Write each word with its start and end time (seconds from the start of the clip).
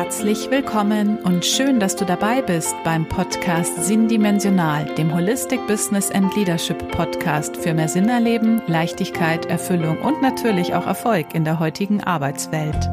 Herzlich 0.00 0.48
willkommen 0.48 1.18
und 1.24 1.44
schön, 1.44 1.80
dass 1.80 1.96
du 1.96 2.04
dabei 2.04 2.40
bist 2.40 2.72
beim 2.84 3.04
Podcast 3.04 3.84
Sinndimensional, 3.84 4.84
dem 4.94 5.12
Holistic 5.12 5.66
Business 5.66 6.08
and 6.12 6.32
Leadership 6.36 6.92
Podcast 6.92 7.56
für 7.56 7.74
mehr 7.74 7.88
Sinn 7.88 8.08
erleben, 8.08 8.62
Leichtigkeit, 8.68 9.46
Erfüllung 9.46 9.98
und 9.98 10.22
natürlich 10.22 10.72
auch 10.72 10.86
Erfolg 10.86 11.34
in 11.34 11.42
der 11.42 11.58
heutigen 11.58 12.00
Arbeitswelt. 12.00 12.88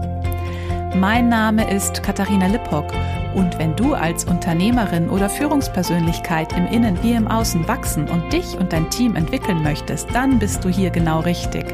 Mein 0.96 1.30
Name 1.30 1.72
ist 1.72 2.02
Katharina 2.02 2.48
Lippock 2.48 2.92
und 3.36 3.60
wenn 3.60 3.76
du 3.76 3.94
als 3.94 4.24
Unternehmerin 4.24 5.10
oder 5.10 5.30
Führungspersönlichkeit 5.30 6.54
im 6.54 6.66
Innen 6.68 6.98
wie 7.04 7.14
im 7.14 7.28
Außen 7.28 7.68
wachsen 7.68 8.10
und 8.10 8.32
dich 8.32 8.58
und 8.58 8.72
dein 8.74 8.90
Team 8.90 9.16
entwickeln 9.16 9.62
möchtest, 9.62 10.08
dann 10.14 10.40
bist 10.40 10.64
du 10.64 10.70
hier 10.70 10.90
genau 10.90 11.20
richtig. 11.20 11.66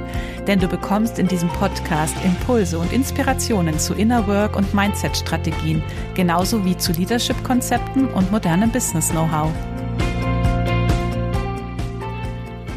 Denn 0.47 0.59
du 0.59 0.67
bekommst 0.67 1.19
in 1.19 1.27
diesem 1.27 1.49
Podcast 1.49 2.15
Impulse 2.25 2.79
und 2.79 2.91
Inspirationen 2.91 3.77
zu 3.77 3.93
Inner 3.93 4.27
Work 4.27 4.55
und 4.55 4.73
Mindset-Strategien, 4.73 5.83
genauso 6.16 6.66
wie 6.66 6.75
zu 6.75 6.91
Leadership-Konzepten 6.93 8.07
und 8.07 8.31
modernem 8.31 8.71
Business-Know-how. 8.71 9.52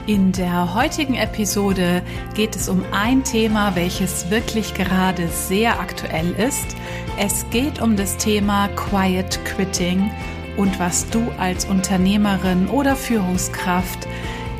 In 0.06 0.32
der 0.32 0.74
heutigen 0.74 1.14
Episode 1.14 2.02
geht 2.34 2.56
es 2.56 2.68
um 2.68 2.84
ein 2.92 3.24
Thema, 3.24 3.74
welches 3.74 4.28
wirklich 4.28 4.74
gerade 4.74 5.28
sehr 5.28 5.80
aktuell 5.80 6.32
ist. 6.32 6.76
Es 7.16 7.46
geht 7.48 7.80
um 7.80 7.96
das 7.96 8.18
Thema 8.18 8.68
Quiet 8.68 9.42
Quitting 9.46 10.10
und 10.58 10.78
was 10.78 11.08
du 11.08 11.26
als 11.38 11.64
Unternehmerin 11.64 12.68
oder 12.68 12.96
Führungskraft 12.96 14.06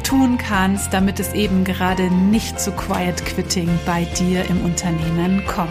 tun 0.03 0.39
kannst, 0.39 0.95
damit 0.95 1.21
es 1.21 1.35
eben 1.35 1.65
gerade 1.65 2.11
nicht 2.11 2.59
zu 2.59 2.73
Quiet 2.73 3.23
Quitting 3.27 3.69
bei 3.85 4.05
dir 4.19 4.49
im 4.49 4.65
Unternehmen 4.65 5.45
kommt. 5.47 5.69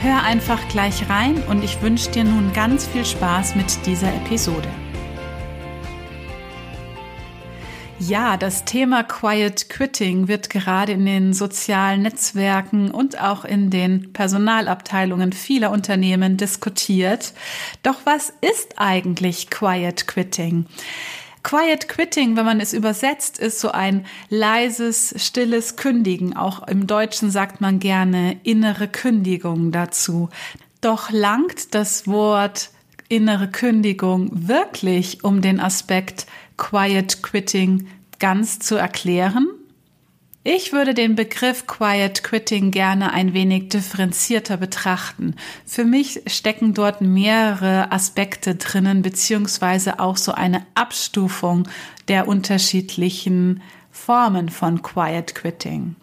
Hör 0.00 0.22
einfach 0.22 0.60
gleich 0.68 1.10
rein 1.10 1.42
und 1.48 1.64
ich 1.64 1.82
wünsche 1.82 2.12
dir 2.12 2.22
nun 2.22 2.52
ganz 2.52 2.86
viel 2.86 3.04
Spaß 3.04 3.56
mit 3.56 3.86
dieser 3.86 4.14
Episode. 4.14 4.68
Ja, 8.02 8.38
das 8.38 8.64
Thema 8.64 9.02
Quiet 9.02 9.68
Quitting 9.68 10.26
wird 10.26 10.48
gerade 10.48 10.92
in 10.92 11.04
den 11.04 11.34
sozialen 11.34 12.00
Netzwerken 12.00 12.90
und 12.90 13.20
auch 13.20 13.44
in 13.44 13.68
den 13.68 14.14
Personalabteilungen 14.14 15.34
vieler 15.34 15.70
Unternehmen 15.70 16.38
diskutiert. 16.38 17.34
Doch 17.82 17.96
was 18.04 18.32
ist 18.40 18.78
eigentlich 18.78 19.50
Quiet 19.50 20.06
Quitting? 20.06 20.64
Quiet 21.42 21.88
Quitting, 21.88 22.36
wenn 22.36 22.46
man 22.46 22.60
es 22.60 22.72
übersetzt, 22.72 23.38
ist 23.38 23.60
so 23.60 23.70
ein 23.70 24.06
leises, 24.30 25.14
stilles 25.18 25.76
Kündigen. 25.76 26.34
Auch 26.34 26.66
im 26.68 26.86
Deutschen 26.86 27.30
sagt 27.30 27.60
man 27.60 27.80
gerne 27.80 28.40
innere 28.44 28.88
Kündigung 28.88 29.72
dazu. 29.72 30.30
Doch 30.80 31.10
langt 31.10 31.74
das 31.74 32.06
Wort 32.06 32.70
innere 33.10 33.48
Kündigung 33.48 34.30
wirklich 34.32 35.22
um 35.22 35.42
den 35.42 35.60
Aspekt 35.60 36.26
Quiet 36.60 37.22
Quitting 37.22 37.88
ganz 38.18 38.58
zu 38.58 38.76
erklären? 38.76 39.48
Ich 40.44 40.72
würde 40.72 40.94
den 40.94 41.16
Begriff 41.16 41.66
Quiet 41.66 42.22
Quitting 42.22 42.70
gerne 42.70 43.12
ein 43.12 43.32
wenig 43.32 43.70
differenzierter 43.70 44.58
betrachten. 44.58 45.34
Für 45.64 45.84
mich 45.84 46.22
stecken 46.26 46.74
dort 46.74 47.00
mehrere 47.00 47.90
Aspekte 47.90 48.56
drinnen, 48.56 49.02
beziehungsweise 49.02 50.00
auch 50.00 50.18
so 50.18 50.32
eine 50.32 50.66
Abstufung 50.74 51.66
der 52.08 52.28
unterschiedlichen 52.28 53.62
Formen 53.90 54.50
von 54.50 54.82
Quiet 54.82 55.34
Quitting. 55.34 55.96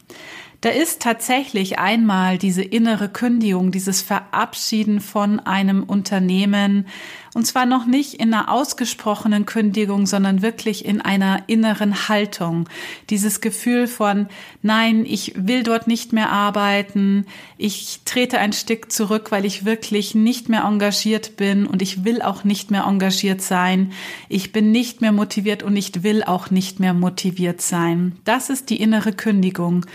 Da 0.62 0.70
ist 0.70 1.02
tatsächlich 1.04 1.78
einmal 1.78 2.40
diese 2.40 2.64
innere 2.64 3.10
Kündigung, 3.10 3.72
dieses 3.72 4.02
Verabschieden 4.02 5.02
von 5.02 5.40
einem 5.40 5.84
Unternehmen, 5.84 6.88
und 7.36 7.46
zwar 7.46 7.68
noch 7.68 7.86
nicht 7.86 8.16
in 8.16 8.34
einer 8.34 8.52
ausgesprochenen 8.52 9.46
Kündigung, 9.46 10.08
sondern 10.08 10.42
wirklich 10.42 10.86
in 10.86 11.02
einer 11.02 11.44
inneren 11.46 12.10
Haltung. 12.10 12.68
Dieses 13.12 13.42
Gefühl 13.42 13.86
von, 13.86 14.26
nein, 14.64 15.06
ich 15.06 15.34
will 15.36 15.62
dort 15.62 15.86
nicht 15.86 16.14
mehr 16.14 16.32
arbeiten, 16.32 17.28
ich 17.60 18.00
trete 18.06 18.40
ein 18.40 18.54
Stück 18.54 18.92
zurück, 18.92 19.32
weil 19.32 19.46
ich 19.46 19.66
wirklich 19.66 20.16
nicht 20.16 20.50
mehr 20.50 20.64
engagiert 20.64 21.38
bin 21.38 21.68
und 21.68 21.84
ich 21.84 22.04
will 22.04 22.24
auch 22.24 22.44
nicht 22.44 22.72
mehr 22.72 22.86
engagiert 22.86 23.44
sein. 23.44 23.92
Ich 24.30 24.52
bin 24.52 24.72
nicht 24.72 25.02
mehr 25.02 25.12
motiviert 25.12 25.62
und 25.62 25.78
ich 25.78 26.02
will 26.02 26.24
auch 26.24 26.50
nicht 26.50 26.80
mehr 26.80 26.96
motiviert 26.96 27.62
sein. 27.62 28.18
Das 28.26 28.50
ist 28.50 28.72
die 28.72 28.82
innere 28.82 29.14
Kündigung. 29.14 29.86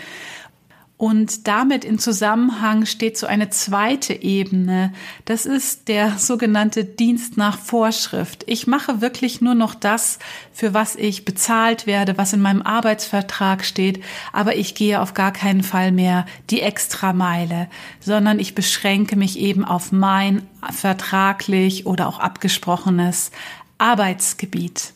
Und 1.03 1.49
damit 1.49 1.83
in 1.83 1.99
Zusammenhang 1.99 2.85
steht 2.85 3.17
so 3.17 3.27
eine 3.27 3.49
zweite 3.49 4.13
Ebene. 4.13 4.93
Das 5.25 5.45
ist 5.45 5.89
der 5.89 6.17
sogenannte 6.17 6.85
Dienst 6.85 7.35
nach 7.35 7.57
Vorschrift. 7.57 8.45
Ich 8.47 8.67
mache 8.67 9.01
wirklich 9.01 9.41
nur 9.41 9.53
noch 9.53 9.75
das, 9.75 10.17
für 10.53 10.73
was 10.73 10.95
ich 10.95 11.25
bezahlt 11.25 11.87
werde, 11.87 12.17
was 12.17 12.31
in 12.31 12.39
meinem 12.39 12.61
Arbeitsvertrag 12.61 13.65
steht, 13.65 14.01
aber 14.31 14.55
ich 14.55 14.75
gehe 14.75 15.01
auf 15.01 15.13
gar 15.13 15.33
keinen 15.33 15.63
Fall 15.63 15.91
mehr 15.91 16.25
die 16.49 16.61
Extrameile, 16.61 17.67
sondern 17.99 18.39
ich 18.39 18.55
beschränke 18.55 19.17
mich 19.17 19.37
eben 19.37 19.65
auf 19.65 19.91
mein 19.91 20.47
vertraglich 20.71 21.85
oder 21.85 22.07
auch 22.07 22.19
abgesprochenes 22.19 23.31
Arbeitsgebiet. 23.77 24.93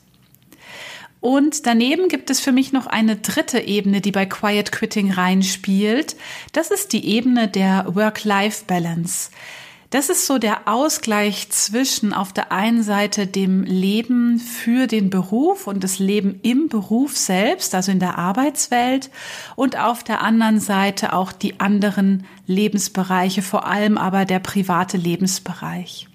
Und 1.20 1.66
daneben 1.66 2.10
gibt 2.10 2.30
es 2.30 2.40
für 2.40 2.52
mich 2.52 2.72
noch 2.72 2.88
eine 2.88 3.16
dritte 3.16 3.60
Ebene, 3.60 4.02
die 4.02 4.12
bei 4.12 4.26
Quiet 4.26 4.72
Quitting 4.72 5.12
reinspielt. 5.12 6.16
Das 6.54 6.72
ist 6.72 6.94
die 6.94 7.06
Ebene 7.08 7.48
der 7.48 7.86
Work-Life-Balance. 7.96 9.32
Das 9.90 10.10
ist 10.10 10.28
so 10.28 10.38
der 10.38 10.68
Ausgleich 10.68 11.50
zwischen 11.50 12.12
auf 12.12 12.34
der 12.34 12.52
einen 12.52 12.84
Seite 12.84 13.26
dem 13.26 13.64
Leben 13.64 14.38
für 14.38 14.86
den 14.86 15.10
Beruf 15.10 15.66
und 15.66 15.82
das 15.82 15.98
Leben 15.98 16.42
im 16.44 16.68
Beruf 16.68 17.16
selbst, 17.16 17.74
also 17.74 17.94
in 17.94 18.00
der 18.00 18.18
Arbeitswelt, 18.18 19.10
und 19.56 19.80
auf 19.80 20.04
der 20.04 20.22
anderen 20.22 20.60
Seite 20.60 21.14
auch 21.14 21.32
die 21.32 21.62
anderen 21.62 22.26
Lebensbereiche, 22.48 23.42
vor 23.42 23.66
allem 23.66 23.98
aber 23.98 24.26
der 24.26 24.40
private 24.40 24.98
Lebensbereich. 24.98 26.10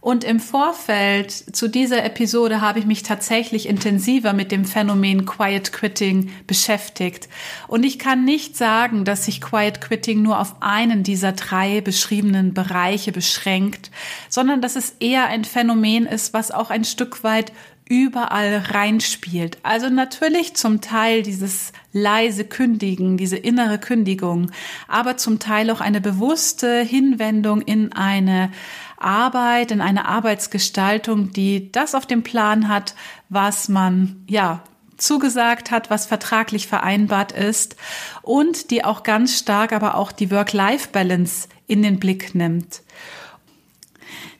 Und 0.00 0.24
im 0.24 0.40
Vorfeld 0.40 1.30
zu 1.30 1.68
dieser 1.68 2.02
Episode 2.04 2.62
habe 2.62 2.78
ich 2.78 2.86
mich 2.86 3.02
tatsächlich 3.02 3.68
intensiver 3.68 4.32
mit 4.32 4.50
dem 4.50 4.64
Phänomen 4.64 5.26
Quiet 5.26 5.72
Quitting 5.72 6.30
beschäftigt. 6.46 7.28
Und 7.68 7.84
ich 7.84 7.98
kann 7.98 8.24
nicht 8.24 8.56
sagen, 8.56 9.04
dass 9.04 9.26
sich 9.26 9.42
Quiet 9.42 9.82
Quitting 9.82 10.22
nur 10.22 10.40
auf 10.40 10.56
einen 10.60 11.02
dieser 11.02 11.32
drei 11.32 11.82
beschriebenen 11.82 12.54
Bereiche 12.54 13.12
beschränkt, 13.12 13.90
sondern 14.30 14.62
dass 14.62 14.74
es 14.74 14.96
eher 15.00 15.26
ein 15.26 15.44
Phänomen 15.44 16.06
ist, 16.06 16.32
was 16.32 16.50
auch 16.50 16.70
ein 16.70 16.84
Stück 16.84 17.22
weit 17.22 17.52
überall 17.90 18.56
reinspielt. 18.56 19.58
Also 19.64 19.90
natürlich 19.90 20.54
zum 20.54 20.80
Teil 20.80 21.24
dieses 21.24 21.72
leise 21.92 22.44
Kündigen, 22.44 23.16
diese 23.16 23.36
innere 23.36 23.78
Kündigung, 23.78 24.52
aber 24.86 25.16
zum 25.16 25.40
Teil 25.40 25.68
auch 25.70 25.80
eine 25.80 26.00
bewusste 26.00 26.82
Hinwendung 26.82 27.60
in 27.62 27.92
eine 27.92 28.52
Arbeit, 28.96 29.72
in 29.72 29.80
eine 29.80 30.06
Arbeitsgestaltung, 30.06 31.32
die 31.32 31.72
das 31.72 31.96
auf 31.96 32.06
dem 32.06 32.22
Plan 32.22 32.68
hat, 32.68 32.94
was 33.28 33.68
man, 33.68 34.22
ja, 34.28 34.62
zugesagt 34.96 35.72
hat, 35.72 35.90
was 35.90 36.06
vertraglich 36.06 36.68
vereinbart 36.68 37.32
ist 37.32 37.74
und 38.22 38.70
die 38.70 38.84
auch 38.84 39.02
ganz 39.02 39.36
stark 39.36 39.72
aber 39.72 39.96
auch 39.96 40.12
die 40.12 40.30
Work-Life-Balance 40.30 41.48
in 41.66 41.82
den 41.82 41.98
Blick 41.98 42.36
nimmt. 42.36 42.82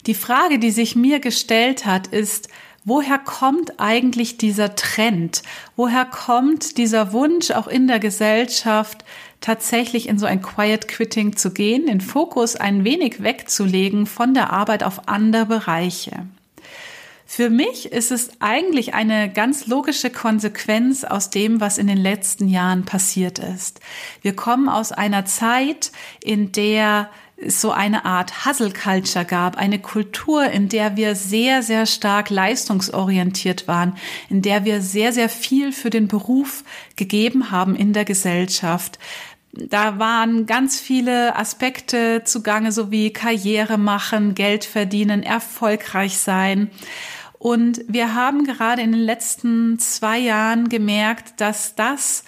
Die 0.07 0.15
Frage, 0.15 0.61
die 0.61 0.71
sich 0.71 0.95
mir 0.95 1.19
gestellt 1.19 1.85
hat, 1.85 2.07
ist, 2.07 2.49
woher 2.85 3.19
kommt 3.19 3.81
eigentlich 3.81 4.39
dieser 4.39 4.75
Trend? 4.75 5.43
Woher 5.77 6.05
kommt 6.05 6.79
dieser 6.79 7.13
Wunsch 7.13 7.51
auch 7.51 7.69
in 7.69 7.87
der 7.87 7.99
Gesellschaft, 7.99 9.05
tatsächlich 9.41 10.09
in 10.09 10.19
so 10.19 10.27
ein 10.27 10.43
Quiet 10.43 10.89
Quitting 10.89 11.37
zu 11.37 11.53
gehen, 11.53 11.87
den 11.87 12.01
Fokus 12.01 12.57
ein 12.57 12.85
wenig 12.85 13.23
wegzulegen 13.23 14.07
von 14.07 14.35
der 14.35 14.53
Arbeit 14.53 14.83
auf 14.83 15.09
andere 15.09 15.47
Bereiche. 15.47 16.27
Für 17.33 17.49
mich 17.49 17.93
ist 17.93 18.11
es 18.11 18.31
eigentlich 18.41 18.93
eine 18.93 19.33
ganz 19.33 19.69
logische 19.69 20.11
Konsequenz 20.11 21.05
aus 21.05 21.31
dem, 21.31 21.61
was 21.61 21.79
in 21.79 21.87
den 21.87 21.97
letzten 21.97 22.49
Jahren 22.49 22.85
passiert 22.85 23.39
ist. 23.39 23.79
Wir 24.21 24.35
kommen 24.35 24.69
aus 24.69 24.91
einer 24.91 25.25
Zeit, 25.27 25.93
in 26.25 26.51
der 26.51 27.09
so 27.47 27.71
eine 27.73 28.05
Art 28.05 28.45
Hustle 28.45 28.73
Culture 28.73 29.25
gab, 29.25 29.57
eine 29.57 29.79
Kultur, 29.79 30.45
in 30.45 30.69
der 30.69 30.97
wir 30.97 31.15
sehr, 31.15 31.63
sehr 31.63 31.87
stark 31.87 32.31
leistungsorientiert 32.31 33.67
waren, 33.67 33.97
in 34.29 34.43
der 34.43 34.65
wir 34.65 34.83
sehr, 34.83 35.13
sehr 35.13 35.29
viel 35.29 35.73
für 35.73 35.91
den 35.91 36.09
Beruf 36.09 36.65
gegeben 36.97 37.51
haben 37.51 37.75
in 37.75 37.93
der 37.93 38.05
Gesellschaft. 38.05 38.99
Da 39.53 39.99
waren 39.99 40.47
ganz 40.47 40.79
viele 40.79 41.35
Aspekte 41.35 42.23
zugange, 42.25 42.73
so 42.73 42.91
wie 42.91 43.13
Karriere 43.13 43.79
machen, 43.79 44.35
Geld 44.35 44.65
verdienen, 44.65 45.23
erfolgreich 45.23 46.19
sein. 46.19 46.71
Und 47.39 47.81
wir 47.89 48.15
haben 48.15 48.45
gerade 48.45 48.83
in 48.83 48.93
den 48.93 49.01
letzten 49.01 49.79
zwei 49.79 50.19
Jahren 50.19 50.69
gemerkt, 50.69 51.41
dass 51.41 51.75
das 51.75 52.23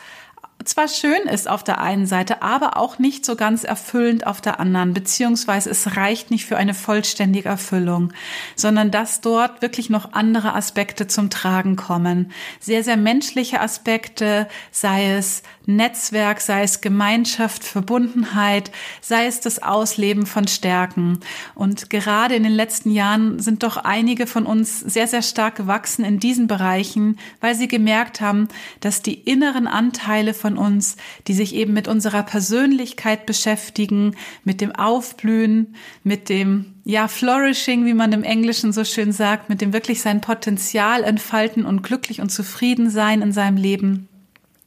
zwar 0.65 0.89
schön 0.89 1.23
ist 1.31 1.49
auf 1.49 1.65
der 1.65 1.81
einen 1.81 2.07
Seite, 2.07 2.43
aber 2.43 2.77
auch 2.77 2.99
nicht 2.99 3.25
so 3.25 3.37
ganz 3.37 3.65
erfüllend 3.65 4.27
auf 4.27 4.41
der 4.41 4.61
anderen, 4.61 4.95
beziehungsweise 4.95 5.71
es 5.71 5.97
reicht 5.97 6.31
nicht 6.31 6.45
für 6.45 6.57
eine 6.57 6.75
vollständige 6.75 7.49
Erfüllung, 7.49 8.13
sondern 8.57 8.91
dass 8.91 9.21
dort 9.21 9.63
wirklich 9.63 9.91
noch 9.91 10.13
andere 10.13 10.55
Aspekte 10.55 11.07
zum 11.07 11.31
Tragen 11.31 11.77
kommen. 11.77 12.33
Sehr, 12.61 12.85
sehr 12.85 12.97
menschliche 12.97 13.61
Aspekte, 13.61 14.49
sei 14.71 15.15
es 15.15 15.43
Netzwerk, 15.67 16.41
sei 16.41 16.63
es 16.63 16.81
Gemeinschaft, 16.81 17.65
Verbundenheit, 17.65 18.71
sei 19.01 19.27
es 19.27 19.41
das 19.41 19.63
Ausleben 19.63 20.27
von 20.27 20.49
Stärken. 20.49 21.21
Und 21.55 21.91
gerade 21.91 22.35
in 22.35 22.43
den 22.43 22.53
letzten 22.53 22.91
Jahren 22.91 23.39
sind 23.39 23.63
doch 23.63 23.77
einige 23.77 24.27
von 24.27 24.47
uns 24.47 24.81
sehr, 24.81 25.07
sehr 25.07 25.23
stark 25.23 25.57
gewachsen 25.57 26.05
in 26.05 26.19
diesen 26.19 26.47
Bereichen, 26.47 27.19
weil 27.41 27.55
sie 27.55 27.69
gemerkt 27.69 28.21
haben, 28.21 28.49
dass 28.81 29.03
die 29.03 29.15
inneren 29.15 29.67
Anteile 29.67 30.35
von 30.35 30.52
uns, 30.59 30.97
die 31.27 31.35
sich 31.35 31.55
eben 31.55 31.73
mit 31.73 31.89
unserer 31.89 32.23
Persönlichkeit 32.23 33.27
beschäftigen, 33.27 34.17
mit 34.45 34.61
dem 34.61 34.75
Aufblühen, 34.75 35.75
mit 36.05 36.29
dem 36.29 36.75
ja, 36.85 37.09
flourishing, 37.09 37.85
wie 37.87 37.95
man 37.95 38.13
im 38.13 38.25
Englischen 38.25 38.73
so 38.73 38.85
schön 38.85 39.13
sagt, 39.13 39.49
mit 39.49 39.61
dem 39.61 39.73
wirklich 39.73 40.03
sein 40.03 40.21
Potenzial 40.21 41.05
entfalten 41.05 41.65
und 41.65 41.83
glücklich 41.83 42.21
und 42.21 42.31
zufrieden 42.31 42.91
sein 42.91 43.23
in 43.23 43.33
seinem 43.33 43.57
Leben, 43.57 44.09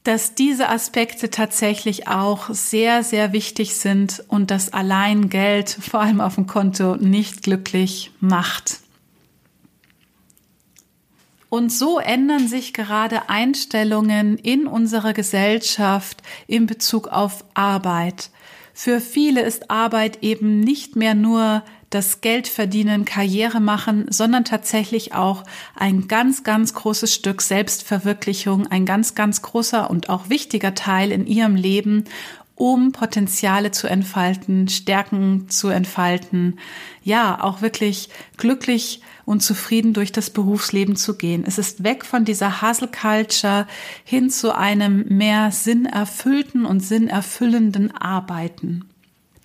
dass 0.04 0.34
diese 0.34 0.68
Aspekte 0.68 1.30
tatsächlich 1.30 2.06
auch 2.08 2.50
sehr, 2.50 3.02
sehr 3.02 3.32
wichtig 3.32 3.74
sind 3.74 4.22
und 4.28 4.50
dass 4.50 4.72
allein 4.72 5.28
Geld, 5.28 5.68
vor 5.68 6.00
allem 6.00 6.20
auf 6.20 6.36
dem 6.36 6.46
Konto, 6.46 6.96
nicht 6.96 7.42
glücklich 7.42 8.12
macht. 8.20 8.80
Und 11.48 11.70
so 11.70 11.98
ändern 11.98 12.48
sich 12.48 12.72
gerade 12.72 13.28
Einstellungen 13.28 14.36
in 14.36 14.66
unserer 14.66 15.12
Gesellschaft 15.12 16.22
in 16.46 16.66
Bezug 16.66 17.08
auf 17.08 17.44
Arbeit. 17.54 18.30
Für 18.74 19.00
viele 19.00 19.42
ist 19.42 19.70
Arbeit 19.70 20.22
eben 20.22 20.60
nicht 20.60 20.96
mehr 20.96 21.14
nur 21.14 21.62
das 21.90 22.20
Geld 22.20 22.48
verdienen, 22.48 23.04
Karriere 23.04 23.60
machen, 23.60 24.06
sondern 24.10 24.44
tatsächlich 24.44 25.14
auch 25.14 25.44
ein 25.74 26.08
ganz, 26.08 26.42
ganz 26.42 26.74
großes 26.74 27.14
Stück 27.14 27.40
Selbstverwirklichung, 27.40 28.66
ein 28.66 28.84
ganz, 28.84 29.14
ganz 29.14 29.40
großer 29.40 29.88
und 29.88 30.08
auch 30.10 30.28
wichtiger 30.28 30.74
Teil 30.74 31.12
in 31.12 31.26
ihrem 31.26 31.54
Leben, 31.54 32.04
um 32.56 32.92
Potenziale 32.92 33.70
zu 33.70 33.86
entfalten, 33.86 34.68
Stärken 34.68 35.48
zu 35.48 35.68
entfalten, 35.68 36.58
ja, 37.02 37.40
auch 37.40 37.62
wirklich 37.62 38.08
glücklich 38.36 39.00
und 39.26 39.40
zufrieden 39.42 39.92
durch 39.92 40.12
das 40.12 40.30
Berufsleben 40.30 40.96
zu 40.96 41.18
gehen. 41.18 41.44
Es 41.46 41.58
ist 41.58 41.84
weg 41.84 42.06
von 42.06 42.24
dieser 42.24 42.62
Hustle 42.62 42.88
Culture 42.88 43.66
hin 44.04 44.30
zu 44.30 44.56
einem 44.56 45.04
mehr 45.08 45.50
sinnerfüllten 45.50 46.64
und 46.64 46.80
sinnerfüllenden 46.80 47.94
Arbeiten. 47.94 48.88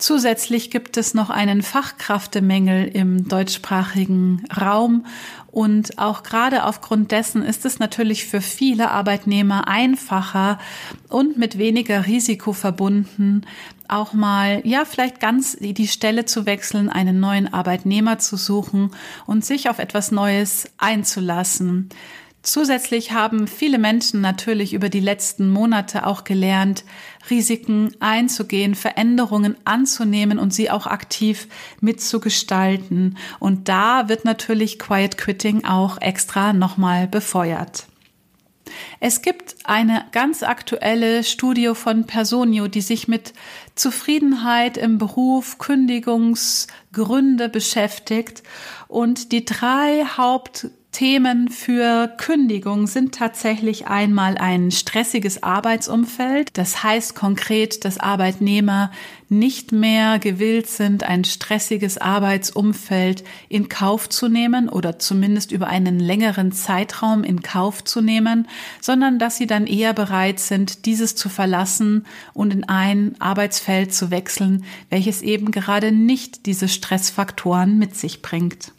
Zusätzlich 0.02 0.72
gibt 0.72 0.98
es 0.98 1.14
noch 1.14 1.30
einen 1.30 1.62
Fachkräftemängel 1.62 2.88
im 2.88 3.28
deutschsprachigen 3.28 4.44
Raum 4.60 5.06
und 5.52 6.00
auch 6.00 6.24
gerade 6.24 6.66
aufgrund 6.66 7.12
dessen 7.12 7.44
ist 7.44 7.66
es 7.66 7.78
natürlich 7.78 8.26
für 8.26 8.42
viele 8.42 8.90
Arbeitnehmer 8.90 9.68
einfacher 9.68 10.58
und 11.08 11.38
mit 11.38 11.60
weniger 11.60 12.08
Risiko 12.08 12.52
verbunden, 12.52 13.46
auch 13.88 14.14
mal, 14.14 14.62
ja, 14.64 14.86
vielleicht 14.86 15.20
ganz 15.20 15.56
die 15.60 15.88
Stelle 15.88 16.26
zu 16.26 16.48
wechseln, 16.48 16.90
einen 16.90 17.20
neuen 17.20 17.54
Arbeitnehmer 17.54 18.18
zu 18.18 18.38
suchen 18.38 18.90
und 19.28 19.46
sich 19.46 19.70
auf 19.70 19.78
etwas 19.78 20.12
Neues 20.12 20.68
einzulassen. 20.80 21.90
Zusätzlich 22.44 23.12
haben 23.12 23.48
viele 23.48 23.78
Menschen 23.78 24.20
natürlich 24.20 24.74
über 24.74 24.90
die 24.90 25.00
letzten 25.00 25.52
Monate 25.52 26.08
auch 26.08 26.24
gelernt, 26.24 26.84
Risiken 27.30 27.96
einzugehen, 28.00 28.74
Veränderungen 28.74 29.56
anzunehmen 29.64 30.40
und 30.40 30.52
sie 30.52 30.72
auch 30.72 30.88
aktiv 30.88 31.48
mitzugestalten. 31.82 33.18
Und 33.40 33.70
da 33.70 34.10
wird 34.10 34.26
natürlich 34.26 34.80
Quiet 34.80 35.20
Quitting 35.20 35.66
auch 35.66 36.02
extra 36.02 36.52
nochmal 36.52 37.08
befeuert. 37.08 37.86
Es 39.00 39.22
gibt 39.22 39.56
eine 39.66 40.06
ganz 40.12 40.42
aktuelle 40.42 41.24
Studie 41.24 41.74
von 41.76 42.08
Personio, 42.08 42.68
die 42.68 42.82
sich 42.82 43.08
mit 43.08 43.34
Zufriedenheit 43.76 44.78
im 44.78 44.98
Beruf, 44.98 45.58
Kündigungsgründe 45.60 47.50
beschäftigt 47.50 48.42
und 48.88 49.32
die 49.32 49.46
drei 49.46 50.06
Haupt 50.18 50.70
Themen 50.92 51.48
für 51.48 52.10
Kündigung 52.18 52.86
sind 52.86 53.16
tatsächlich 53.16 53.88
einmal 53.88 54.38
ein 54.38 54.72
stressiges 54.72 55.42
Arbeitsumfeld. 55.42 56.58
Das 56.58 56.84
heißt 56.84 57.16
konkret, 57.16 57.86
dass 57.86 57.98
Arbeitnehmer 57.98 58.92
nicht 59.30 59.72
mehr 59.72 60.20
gewillt 60.20 60.68
sind, 60.68 61.04
ein 61.04 61.24
stressiges 61.24 61.98
Arbeitsumfeld 61.98 63.24
in 63.48 63.70
Kauf 63.70 64.10
zu 64.10 64.28
nehmen 64.28 64.68
oder 64.68 65.00
zumindest 65.00 65.54
über 65.54 65.68
einen 65.68 65.98
längeren 65.98 66.52
Zeitraum 66.52 67.24
in 67.24 67.42
Kauf 67.42 67.86
zu 67.86 68.02
nehmen, 68.02 68.50
sondern 68.82 69.18
dass 69.18 69.38
sie 69.38 69.48
dann 69.48 69.68
eher 69.68 69.94
bereit 69.94 70.42
sind, 70.42 70.86
dieses 70.86 71.16
zu 71.16 71.30
verlassen 71.30 72.06
und 72.34 72.54
in 72.54 72.66
ein 72.66 73.16
Arbeitsfeld 73.20 73.94
zu 73.94 74.12
wechseln, 74.12 74.66
welches 74.90 75.22
eben 75.22 75.52
gerade 75.52 75.94
nicht 75.94 76.46
diese 76.46 76.68
Stressfaktoren 76.68 77.80
mit 77.80 77.96
sich 77.96 78.22
bringt. 78.22 78.74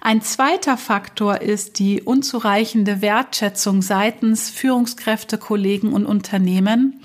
Ein 0.00 0.22
zweiter 0.22 0.76
Faktor 0.76 1.40
ist 1.40 1.78
die 1.78 2.02
unzureichende 2.02 3.02
Wertschätzung 3.02 3.82
seitens 3.82 4.50
Führungskräfte, 4.50 5.38
Kollegen 5.38 5.92
und 5.92 6.06
Unternehmen. 6.06 7.00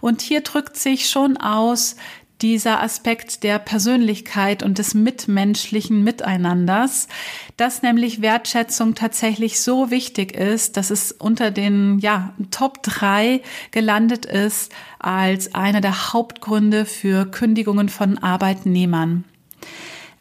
Und 0.00 0.20
hier 0.20 0.42
drückt 0.42 0.76
sich 0.76 1.08
schon 1.08 1.36
aus, 1.36 1.96
dieser 2.42 2.82
Aspekt 2.82 3.42
der 3.42 3.58
Persönlichkeit 3.58 4.62
und 4.62 4.78
des 4.78 4.92
mitmenschlichen 4.92 6.02
Miteinanders, 6.02 7.08
dass 7.56 7.82
nämlich 7.82 8.22
Wertschätzung 8.22 8.94
tatsächlich 8.94 9.60
so 9.60 9.90
wichtig 9.90 10.36
ist, 10.36 10.76
dass 10.76 10.90
es 10.90 11.12
unter 11.12 11.50
den 11.50 12.00
ja, 12.00 12.34
Top 12.50 12.82
drei 12.82 13.40
gelandet 13.70 14.26
ist 14.26 14.72
als 14.98 15.54
einer 15.54 15.80
der 15.80 16.12
Hauptgründe 16.12 16.84
für 16.84 17.24
Kündigungen 17.24 17.88
von 17.88 18.18
Arbeitnehmern. 18.18 19.24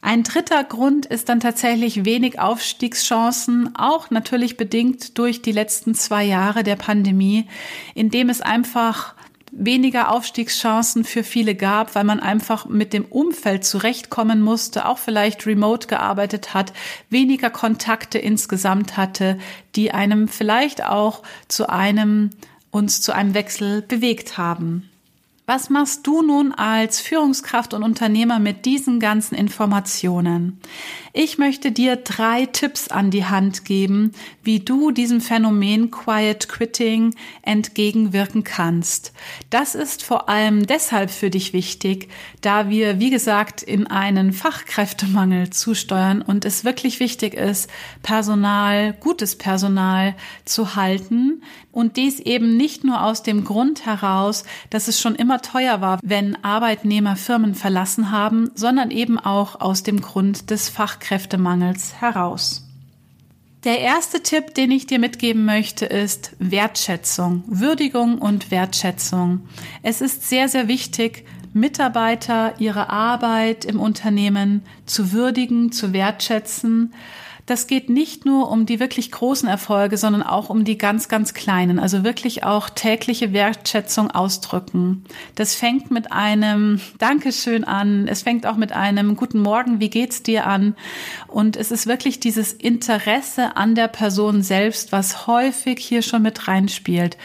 Ein 0.06 0.24
dritter 0.24 0.66
Grund 0.66 1.06
ist 1.06 1.30
dann 1.30 1.40
tatsächlich 1.40 2.04
wenig 2.04 2.38
Aufstiegschancen, 2.38 3.74
auch 3.78 4.10
natürlich 4.10 4.58
bedingt 4.58 5.18
durch 5.18 5.42
die 5.42 5.54
letzten 5.54 5.96
zwei 5.96 6.26
Jahre 6.26 6.64
der 6.64 6.76
Pandemie, 6.76 7.48
in 7.96 8.10
dem 8.10 8.28
es 8.28 8.42
einfach 8.42 9.16
weniger 9.54 10.12
Aufstiegschancen 10.12 11.06
für 11.06 11.24
viele 11.24 11.56
gab, 11.56 11.96
weil 11.96 12.04
man 12.04 12.20
einfach 12.20 12.66
mit 12.66 12.92
dem 12.92 13.06
Umfeld 13.06 13.64
zurechtkommen 13.64 14.42
musste, 14.42 14.90
auch 14.90 14.98
vielleicht 14.98 15.46
remote 15.46 15.88
gearbeitet 15.88 16.54
hat, 16.54 16.74
weniger 17.10 17.50
Kontakte 17.50 18.20
insgesamt 18.20 18.98
hatte, 18.98 19.38
die 19.78 19.94
einem 19.94 20.28
vielleicht 20.28 20.84
auch 20.84 21.24
zu 21.48 21.70
einem 21.70 22.32
uns 22.72 23.00
zu 23.00 23.16
einem 23.16 23.36
Wechsel 23.36 23.82
bewegt 23.82 24.38
haben. 24.38 24.90
Was 25.46 25.70
machst 25.70 26.08
du 26.08 26.22
nun 26.22 26.54
als 26.54 27.02
Führungskraft 27.02 27.74
und 27.74 27.84
Unternehmer 27.84 28.40
mit 28.40 28.64
diesen 28.64 29.02
ganzen 29.02 29.36
Informationen? 29.36 30.62
Ich 31.12 31.38
möchte 31.38 31.72
dir 31.72 31.98
drei 31.98 32.46
Tipps 32.48 32.88
an 32.88 33.12
die 33.12 33.26
Hand 33.26 33.66
geben, 33.66 34.14
wie 34.42 34.62
du 34.62 34.92
diesem 34.92 35.22
Phänomen 35.22 35.92
Quiet 35.92 36.48
Quitting 36.48 37.14
entgegenwirken 37.44 38.44
kannst. 38.44 39.12
Das 39.50 39.76
ist 39.76 40.02
vor 40.02 40.28
allem 40.28 40.66
deshalb 40.66 41.12
für 41.12 41.30
dich 41.30 41.52
wichtig, 41.52 42.10
da 42.42 42.70
wir, 42.70 43.00
wie 43.00 43.12
gesagt, 43.12 43.62
in 43.62 43.86
einen 43.86 44.32
Fachkräftemangel 44.34 45.50
zusteuern 45.50 46.22
und 46.22 46.46
es 46.46 46.64
wirklich 46.64 47.00
wichtig 47.00 47.34
ist, 47.34 47.70
Personal, 48.02 48.94
gutes 48.94 49.36
Personal 49.36 50.16
zu 50.46 50.76
halten. 50.76 51.44
Und 51.72 51.98
dies 51.98 52.20
eben 52.20 52.56
nicht 52.56 52.84
nur 52.84 53.04
aus 53.04 53.24
dem 53.24 53.44
Grund 53.44 53.86
heraus, 53.86 54.46
dass 54.70 54.88
es 54.88 55.02
schon 55.02 55.16
immer 55.16 55.33
teuer 55.42 55.82
war, 55.82 56.00
wenn 56.04 56.44
Arbeitnehmer 56.44 57.16
Firmen 57.16 57.56
verlassen 57.56 58.12
haben, 58.12 58.52
sondern 58.56 58.92
eben 58.92 59.20
auch 59.20 59.60
aus 59.62 59.84
dem 59.84 60.02
Grund 60.02 60.50
des 60.50 60.70
Fachkräftemangels. 60.70 61.14
Fachkräftemangels 61.14 61.94
heraus. 62.00 62.68
Der 63.64 63.80
erste 63.80 64.22
Tipp, 64.22 64.54
den 64.56 64.72
ich 64.72 64.88
dir 64.88 65.00
mitgeben 65.00 65.46
möchte, 65.46 65.86
ist 65.86 66.34
Wertschätzung, 66.40 67.44
Würdigung 67.48 68.18
und 68.18 68.52
Wertschätzung. 68.52 69.48
Es 69.84 70.02
ist 70.02 70.28
sehr, 70.28 70.50
sehr 70.50 70.68
wichtig, 70.68 71.26
Mitarbeiter 71.54 72.56
ihre 72.60 72.90
Arbeit 72.90 73.64
im 73.64 73.80
Unternehmen 73.80 74.64
zu 74.86 75.14
würdigen, 75.14 75.72
zu 75.72 75.94
wertschätzen 75.94 76.94
das 77.46 77.68
geht 77.68 77.90
nicht 77.90 78.26
nur 78.26 78.50
um 78.50 78.66
die 78.66 78.80
wirklich 78.80 79.12
großen 79.12 79.50
Erfolge, 79.50 79.98
sondern 79.98 80.24
auch 80.24 80.50
um 80.50 80.64
die 80.64 80.78
ganz, 80.78 81.10
ganz 81.10 81.34
kleinen. 81.34 81.78
Also 81.78 82.04
wirklich 82.04 82.44
auch 82.44 82.70
tägliche 82.70 83.34
Wertschätzung 83.34 84.12
ausdrücken. 84.12 85.04
Das 85.36 85.54
fängt 85.54 85.92
mit 85.92 86.12
einem 86.12 86.80
Dankeschön 87.00 87.66
an. 87.66 88.08
Es 88.08 88.22
fängt 88.22 88.46
auch 88.46 88.56
mit 88.56 88.72
einem 88.72 89.18
Guten 89.18 89.40
Morgen, 89.40 89.82
wie 89.82 89.90
geht's 89.90 90.24
dir 90.24 90.48
an? 90.48 90.76
Und 91.28 91.58
es 91.58 91.72
ist 91.72 91.86
wirklich 91.86 92.22
dieses 92.22 92.54
Interesse 92.54 93.58
an 93.58 93.76
der 93.76 93.90
Person 93.90 94.42
selbst, 94.42 94.94
was 94.94 95.28
häufig 95.28 95.80
hier 95.80 96.02
schon 96.02 96.22
mit 96.22 96.48
reinspielt. 96.48 97.18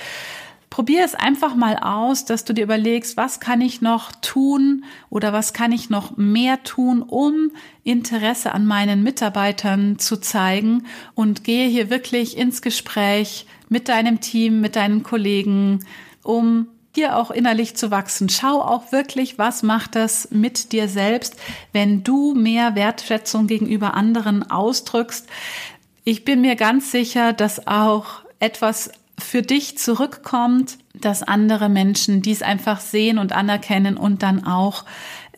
Probier 0.71 1.05
es 1.05 1.15
einfach 1.15 1.55
mal 1.55 1.77
aus, 1.77 2.25
dass 2.25 2.45
du 2.45 2.53
dir 2.53 2.65
überlegst, 2.65 3.17
was 3.17 3.41
kann 3.41 3.61
ich 3.61 3.81
noch 3.81 4.13
tun 4.21 4.85
oder 5.11 5.33
was 5.33 5.53
kann 5.53 5.73
ich 5.73 5.91
noch 5.91 6.17
mehr 6.17 6.63
tun, 6.63 7.03
um 7.03 7.53
Interesse 7.85 8.53
an 8.53 8.67
meinen 8.67 9.03
Mitarbeitern 9.03 9.99
zu 9.99 10.19
zeigen 10.19 10.87
und 11.15 11.45
gehe 11.45 11.69
hier 11.69 11.91
wirklich 11.91 12.37
ins 12.37 12.63
Gespräch 12.63 13.47
mit 13.69 13.89
deinem 13.89 14.21
Team, 14.21 14.61
mit 14.61 14.77
deinen 14.77 15.03
Kollegen, 15.03 15.85
um 16.23 16.69
hier 16.95 17.17
auch 17.17 17.31
innerlich 17.31 17.77
zu 17.77 17.91
wachsen. 17.91 18.29
Schau 18.29 18.61
auch 18.61 18.93
wirklich, 18.93 19.39
was 19.39 19.63
macht 19.63 19.95
das 19.95 20.29
mit 20.31 20.73
dir 20.73 20.89
selbst, 20.89 21.37
wenn 21.73 22.03
du 22.03 22.35
mehr 22.35 22.75
Wertschätzung 22.75 23.47
gegenüber 23.47 23.95
anderen 23.95 24.51
ausdrückst. 24.51 25.29
Ich 26.05 26.25
bin 26.25 26.41
mir 26.41 26.57
ganz 26.57 26.91
sicher, 26.91 27.33
dass 27.33 27.67
auch 27.67 28.23
etwas 28.41 28.91
für 29.19 29.43
dich 29.43 29.79
zurückkommt, 29.79 30.79
dass 30.95 31.23
andere 31.23 31.69
Menschen 31.69 32.23
dies 32.23 32.43
einfach 32.43 32.81
sehen 32.81 33.19
und 33.19 33.33
anerkennen 33.33 33.97
und 33.97 34.23
dann 34.23 34.45
auch 34.45 34.85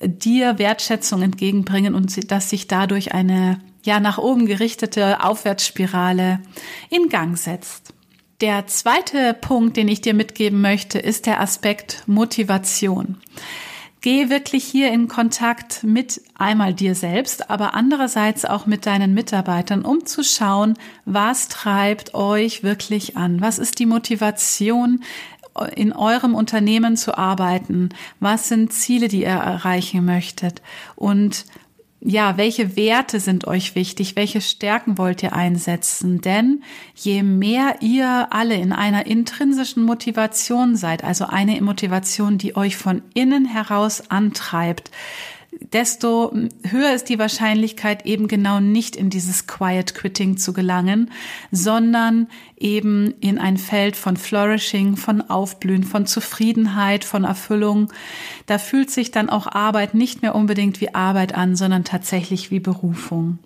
dir 0.02 0.58
Wertschätzung 0.58 1.22
entgegenbringen 1.22 1.94
und 1.94 2.30
dass 2.30 2.50
sich 2.50 2.68
dadurch 2.68 3.12
eine 3.12 3.60
ja 3.84 4.00
nach 4.00 4.18
oben 4.18 4.46
gerichtete 4.46 5.24
Aufwärtsspirale 5.24 6.40
in 6.90 7.08
Gang 7.08 7.36
setzt. 7.36 7.94
Der 8.40 8.66
zweite 8.66 9.34
Punkt, 9.34 9.76
den 9.76 9.88
ich 9.88 10.00
dir 10.00 10.14
mitgeben 10.14 10.60
möchte, 10.60 10.98
ist 10.98 11.26
der 11.26 11.40
Aspekt 11.40 12.04
Motivation. 12.06 13.18
Geh 14.02 14.30
wirklich 14.30 14.64
hier 14.64 14.90
in 14.92 15.08
Kontakt 15.08 15.84
mit 15.84 16.22
einmal 16.34 16.72
dir 16.72 16.94
selbst, 16.94 17.50
aber 17.50 17.74
andererseits 17.74 18.46
auch 18.46 18.64
mit 18.64 18.86
deinen 18.86 19.12
Mitarbeitern, 19.12 19.84
um 19.84 20.06
zu 20.06 20.24
schauen, 20.24 20.78
was 21.04 21.48
treibt 21.48 22.14
euch 22.14 22.62
wirklich 22.62 23.18
an? 23.18 23.42
Was 23.42 23.58
ist 23.58 23.78
die 23.78 23.86
Motivation, 23.86 25.02
in 25.74 25.92
eurem 25.92 26.34
Unternehmen 26.34 26.96
zu 26.96 27.18
arbeiten? 27.18 27.90
Was 28.20 28.48
sind 28.48 28.72
Ziele, 28.72 29.08
die 29.08 29.22
ihr 29.22 29.28
erreichen 29.28 30.04
möchtet? 30.04 30.62
Und 30.96 31.44
ja, 32.02 32.38
welche 32.38 32.76
Werte 32.76 33.20
sind 33.20 33.46
euch 33.46 33.74
wichtig? 33.74 34.16
Welche 34.16 34.40
Stärken 34.40 34.96
wollt 34.96 35.22
ihr 35.22 35.34
einsetzen? 35.34 36.22
Denn 36.22 36.62
je 36.94 37.22
mehr 37.22 37.76
ihr 37.80 38.28
alle 38.30 38.54
in 38.54 38.72
einer 38.72 39.04
intrinsischen 39.04 39.82
Motivation 39.84 40.76
seid, 40.76 41.04
also 41.04 41.26
eine 41.26 41.60
Motivation, 41.60 42.38
die 42.38 42.56
euch 42.56 42.76
von 42.78 43.02
innen 43.12 43.44
heraus 43.44 44.10
antreibt, 44.10 44.90
desto 45.72 46.32
höher 46.62 46.94
ist 46.94 47.08
die 47.08 47.18
Wahrscheinlichkeit, 47.18 48.06
eben 48.06 48.28
genau 48.28 48.60
nicht 48.60 48.96
in 48.96 49.10
dieses 49.10 49.46
Quiet 49.46 49.94
Quitting 49.94 50.36
zu 50.36 50.52
gelangen, 50.52 51.10
sondern 51.50 52.28
eben 52.56 53.14
in 53.20 53.38
ein 53.38 53.56
Feld 53.56 53.96
von 53.96 54.16
Flourishing, 54.16 54.96
von 54.96 55.22
Aufblühen, 55.22 55.84
von 55.84 56.06
Zufriedenheit, 56.06 57.04
von 57.04 57.24
Erfüllung. 57.24 57.92
Da 58.46 58.58
fühlt 58.58 58.90
sich 58.90 59.10
dann 59.10 59.28
auch 59.28 59.46
Arbeit 59.46 59.94
nicht 59.94 60.22
mehr 60.22 60.34
unbedingt 60.34 60.80
wie 60.80 60.94
Arbeit 60.94 61.34
an, 61.34 61.56
sondern 61.56 61.84
tatsächlich 61.84 62.50
wie 62.50 62.60
Berufung. 62.60 63.38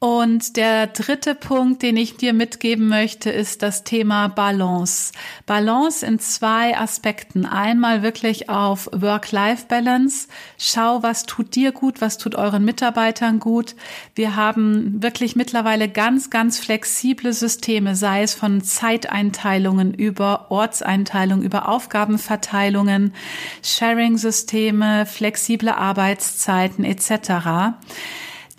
Und 0.00 0.56
der 0.56 0.86
dritte 0.86 1.34
Punkt, 1.34 1.82
den 1.82 1.96
ich 1.96 2.16
dir 2.16 2.32
mitgeben 2.32 2.86
möchte, 2.86 3.30
ist 3.30 3.62
das 3.62 3.82
Thema 3.82 4.28
Balance. 4.28 5.10
Balance 5.44 6.06
in 6.06 6.20
zwei 6.20 6.78
Aspekten. 6.78 7.44
Einmal 7.44 8.04
wirklich 8.04 8.48
auf 8.48 8.88
Work-Life-Balance. 8.92 10.28
Schau, 10.56 11.02
was 11.02 11.24
tut 11.24 11.56
dir 11.56 11.72
gut, 11.72 12.00
was 12.00 12.16
tut 12.16 12.36
euren 12.36 12.64
Mitarbeitern 12.64 13.40
gut. 13.40 13.74
Wir 14.14 14.36
haben 14.36 15.02
wirklich 15.02 15.34
mittlerweile 15.34 15.88
ganz, 15.88 16.30
ganz 16.30 16.60
flexible 16.60 17.32
Systeme, 17.32 17.96
sei 17.96 18.22
es 18.22 18.34
von 18.34 18.62
Zeiteinteilungen 18.62 19.94
über 19.94 20.52
Ortseinteilungen, 20.52 21.44
über 21.44 21.68
Aufgabenverteilungen, 21.68 23.14
Sharing-Systeme, 23.64 25.06
flexible 25.06 25.70
Arbeitszeiten 25.70 26.84
etc. 26.84 27.74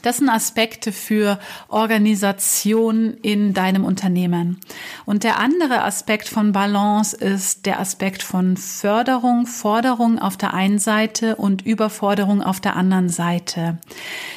Das 0.01 0.17
sind 0.17 0.29
Aspekte 0.29 0.91
für 0.91 1.39
Organisation 1.67 3.15
in 3.21 3.53
deinem 3.53 3.83
Unternehmen. 3.83 4.59
Und 5.05 5.23
der 5.23 5.39
andere 5.39 5.83
Aspekt 5.83 6.29
von 6.29 6.51
Balance 6.51 7.15
ist 7.15 7.65
der 7.65 7.79
Aspekt 7.79 8.23
von 8.23 8.55
Förderung, 8.57 9.45
Forderung 9.45 10.19
auf 10.19 10.37
der 10.37 10.53
einen 10.53 10.79
Seite 10.79 11.35
und 11.35 11.65
Überforderung 11.65 12.41
auf 12.41 12.59
der 12.59 12.75
anderen 12.75 13.09
Seite. 13.09 13.77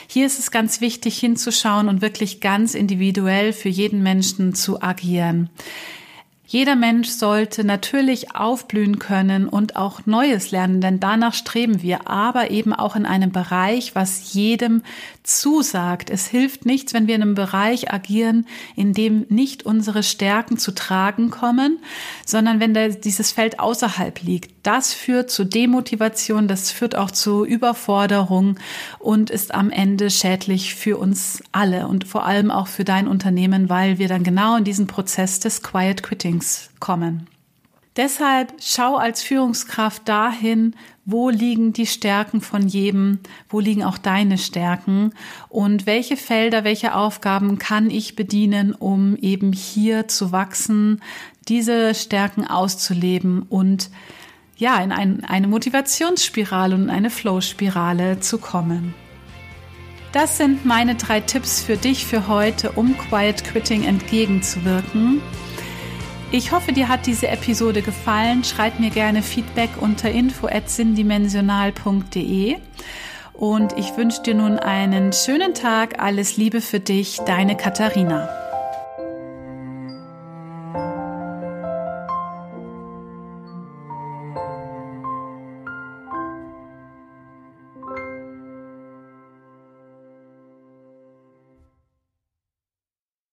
Hier 0.07 0.26
ist 0.26 0.38
es 0.38 0.50
ganz 0.50 0.81
wichtig 0.81 1.19
hinzuschauen 1.19 1.88
und 1.88 2.02
wirklich 2.02 2.40
ganz 2.40 2.75
individuell 2.75 3.52
für 3.52 3.69
jeden 3.69 4.02
Menschen 4.02 4.54
zu 4.54 4.83
agieren. 4.83 5.49
Jeder 6.52 6.76
Mensch 6.76 7.09
sollte 7.09 7.64
natürlich 7.64 8.37
aufblühen 8.37 8.99
können 8.99 9.49
und 9.49 9.76
auch 9.76 10.04
Neues 10.04 10.50
lernen, 10.50 10.82
denn 10.82 11.00
danach 11.00 11.32
streben 11.32 11.80
wir, 11.80 12.09
aber 12.09 12.50
eben 12.50 12.75
auch 12.75 12.94
in 12.94 13.06
einem 13.06 13.32
Bereich, 13.32 13.94
was 13.94 14.35
jedem 14.35 14.82
zusagt. 15.23 16.11
Es 16.11 16.26
hilft 16.26 16.66
nichts, 16.66 16.92
wenn 16.92 17.06
wir 17.06 17.14
in 17.14 17.23
einem 17.23 17.35
Bereich 17.35 17.90
agieren, 17.90 18.47
in 18.76 18.92
dem 18.92 19.25
nicht 19.30 19.64
unsere 19.64 20.02
Stärken 20.02 20.59
zu 20.59 20.75
tragen 20.75 21.30
kommen, 21.30 21.78
sondern 22.26 22.61
wenn 22.61 22.75
dieses 23.00 23.32
Feld 23.32 23.59
außerhalb 23.59 24.21
liegt. 24.21 24.52
Das 24.62 24.92
führt 24.92 25.30
zu 25.30 25.44
Demotivation, 25.44 26.49
das 26.49 26.71
führt 26.71 26.97
auch 26.97 27.11
zu 27.11 27.47
Überforderung 27.47 28.59
und 28.99 29.30
ist 29.30 29.54
am 29.54 29.71
Ende 29.71 30.11
schädlich 30.11 30.75
für 30.75 30.99
uns 30.99 31.42
alle 31.50 31.88
und 31.88 32.06
vor 32.06 32.26
allem 32.26 32.50
auch 32.50 32.66
für 32.66 32.85
dein 32.85 33.09
Unternehmen, 33.09 33.71
weil 33.71 33.99
wir 33.99 34.09
dann 34.09 34.23
genau 34.23 34.56
in 34.56 34.64
diesen 34.64 34.87
Prozess 34.87 35.40
des 35.40 35.62
Quiet 35.62 36.02
Quittings 36.42 36.70
kommen. 36.80 37.28
Deshalb 37.96 38.54
schau 38.58 38.96
als 38.96 39.22
Führungskraft 39.22 40.08
dahin, 40.08 40.75
wo 41.04 41.28
liegen 41.28 41.75
die 41.75 41.87
Stärken 41.87 42.40
von 42.40 42.66
jedem, 42.66 43.18
wo 43.50 43.61
liegen 43.61 43.84
auch 43.84 43.99
deine 43.99 44.38
Stärken 44.38 45.12
und 45.50 45.84
welche 45.84 46.16
Felder, 46.16 46.64
welche 46.64 46.94
Aufgaben 46.94 47.58
kann 47.58 47.90
ich 47.90 48.16
bedienen, 48.16 48.72
um 48.72 49.14
eben 49.16 49.52
hier 49.52 50.08
zu 50.08 50.32
wachsen, 50.32 51.02
diese 51.49 51.94
Stärken 51.94 52.46
auszuleben 52.46 53.42
und 53.42 53.90
ja, 54.56 54.80
in 54.80 54.92
ein, 54.92 55.25
eine 55.25 55.49
Motivationsspirale 55.49 56.75
und 56.75 56.88
eine 56.88 57.11
Flow-Spirale 57.11 58.20
zu 58.20 58.38
kommen. 58.38 58.94
Das 60.12 60.38
sind 60.38 60.64
meine 60.64 60.94
drei 60.94 61.20
Tipps 61.20 61.62
für 61.62 61.76
dich 61.76 62.06
für 62.06 62.28
heute, 62.28 62.72
um 62.72 62.96
Quiet 62.96 63.44
Quitting 63.44 63.84
entgegenzuwirken. 63.84 65.20
Ich 66.35 66.51
hoffe, 66.51 66.73
dir 66.73 66.89
hat 66.89 67.05
diese 67.05 67.29
Episode 67.29 67.83
gefallen. 67.83 68.43
Schreib 68.43 68.81
mir 68.81 68.89
gerne 68.89 69.23
Feedback 69.23 69.69
unter 69.79 70.11
info@sinndimensional.de. 70.11 72.57
Und 73.35 73.75
ich 73.77 73.95
wünsche 73.99 74.23
dir 74.23 74.35
nun 74.35 74.59
einen 74.59 75.12
schönen 75.12 75.53
Tag. 75.53 76.01
Alles 76.01 76.39
Liebe 76.39 76.62
für 76.62 76.81
dich, 76.81 77.19
deine 77.27 77.55
Katharina. 77.55 78.41